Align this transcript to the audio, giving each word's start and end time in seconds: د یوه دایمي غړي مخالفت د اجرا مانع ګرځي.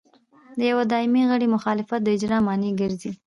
د 0.57 0.59
یوه 0.71 0.83
دایمي 0.91 1.23
غړي 1.31 1.47
مخالفت 1.55 1.99
د 2.03 2.07
اجرا 2.15 2.37
مانع 2.45 2.71
ګرځي. 2.81 3.11